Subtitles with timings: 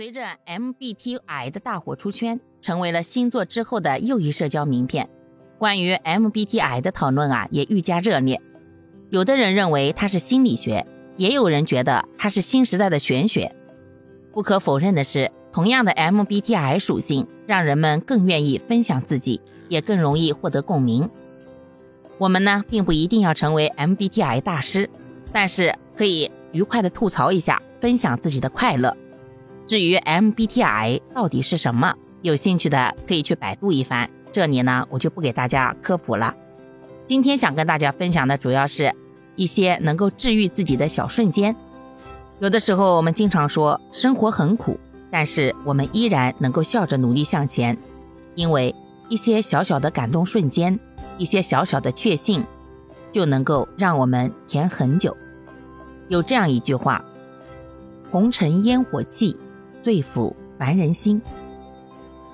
[0.00, 5.10] 随着 MBTI 的大火出圈，成为了星座之后的又一社交名片。
[5.58, 8.40] 关于 MBTI 的讨论啊，也愈加热烈。
[9.10, 10.86] 有的人认为它是心理学，
[11.18, 13.54] 也有人觉得它是新时代的玄学。
[14.32, 21.10] 不可否认的是，同样的 MBTI 属性，让人们更愿意分享自己，也更容易获得共鸣。
[22.16, 24.88] 我们呢，并不一定要成为 MBTI 大师，
[25.30, 28.96] 但是可以愉快的吐槽一下，分享自己的快乐。
[29.70, 36.34] 至于 MBTI 到底是什么，有兴趣的可以去百度一番，这里呢我就不给大家科普了。
[37.06, 38.92] 今天想跟大家分享的主要是
[39.36, 41.54] 一些能够治愈自己的小瞬间。
[42.40, 44.76] 有的时候我们经常说生活很苦，
[45.08, 47.78] 但是我们依然能够笑着努力向前，
[48.34, 48.74] 因为
[49.08, 50.76] 一些小小的感动瞬间，
[51.16, 52.44] 一些小小的确信，
[53.12, 55.16] 就能够让我们甜很久。
[56.08, 57.04] 有这样一句话：
[58.10, 59.36] 红尘烟火气。
[59.82, 61.20] 最抚凡人心。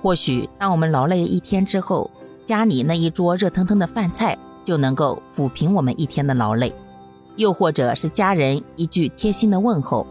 [0.01, 2.09] 或许当我们劳累一天之后，
[2.45, 6.69] 家里那一桌热腾腾的饭菜就能够抚平我们一天的劳累；
[7.35, 10.05] 又或者是家人一句贴心的问候，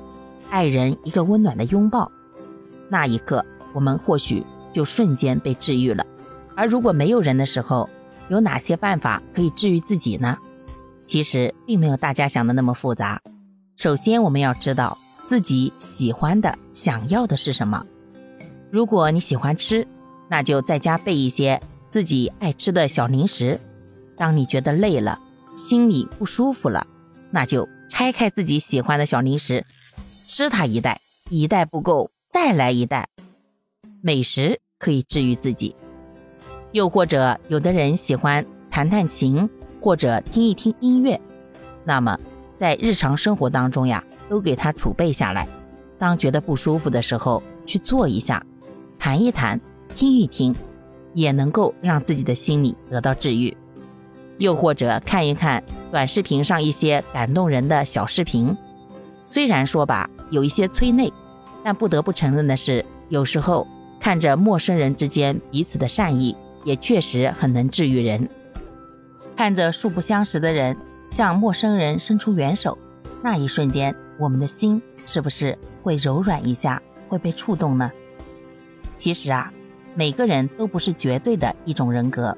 [0.50, 2.10] 爱人一个温暖的拥抱，
[2.88, 6.04] 那一刻我们或许就瞬间被治愈了。
[6.54, 7.88] 而如果没有人的时候，
[8.28, 10.36] 有哪些办法可以治愈自己呢？
[11.06, 13.20] 其实并没有大家想的那么复杂。
[13.76, 14.98] 首先，我们要知道。
[15.26, 17.84] 自己喜欢的、想要的是什么？
[18.70, 19.86] 如果你喜欢吃，
[20.28, 23.60] 那就在家备一些自己爱吃的小零食。
[24.16, 25.18] 当你觉得累了、
[25.56, 26.86] 心里不舒服了，
[27.30, 29.66] 那就拆开自己喜欢的小零食，
[30.28, 33.08] 吃它一袋，一袋不够，再来一袋。
[34.00, 35.74] 美食可以治愈自己。
[36.70, 39.48] 又或者，有的人喜欢弹弹琴，
[39.80, 41.20] 或者听一听音乐，
[41.84, 42.16] 那么。
[42.58, 45.46] 在日常生活当中呀，都给它储备下来。
[45.98, 48.44] 当觉得不舒服的时候，去做一下，
[48.98, 49.60] 弹一弹，
[49.94, 50.54] 听一听，
[51.14, 53.56] 也能够让自己的心理得到治愈。
[54.38, 58.54] 又或者看一看短视频上一些感动人的小视频，
[59.28, 61.10] 虽然说吧有一些催泪，
[61.64, 63.66] 但不得不承认的是，有时候
[63.98, 68.28] 看着陌生人之间彼此的善意，也确实很能治愈人。
[69.34, 70.76] 看着素不相识的人。
[71.10, 72.76] 向陌生人伸出援手，
[73.22, 77.90] 那一瞬间，我们的心是不是会柔软一下，会被触动呢？
[78.98, 79.52] 其实啊，
[79.94, 82.36] 每个人都不是绝对的一种人格，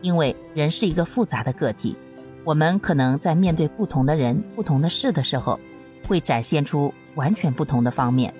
[0.00, 1.96] 因为人是一个复杂的个体，
[2.44, 5.58] 我们可能在面对不同的人、不同的事的时候，
[6.06, 8.32] 会展现出完全不同的方面。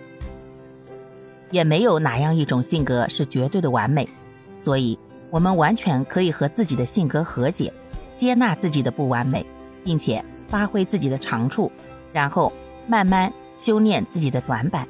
[1.51, 4.07] 也没有哪样一种性格是绝对的完美，
[4.61, 4.99] 所以
[5.31, 7.73] 我们完全可以和自己的性格和解。
[8.19, 9.47] 接纳自己的不完美，
[9.83, 11.73] 并且发挥自己的长处，
[12.13, 12.53] 然后
[12.87, 14.87] 慢慢修炼自己的短板，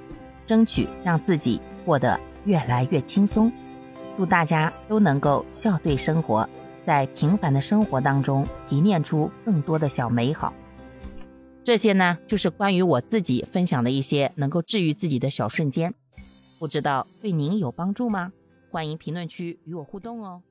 [0.46, 3.52] 争取让自己过得越来越轻松。
[4.16, 6.48] 祝大家都能够笑对生活，
[6.84, 10.52] 在平凡的生活当中提炼出更多的小美好。
[11.62, 15.94] 这些呢，就是关于我自己分享的一些能够治愈自己的小瞬间，
[16.58, 18.32] 不知道对您有帮助吗？
[18.70, 20.42] 欢迎评论区与我互动哦。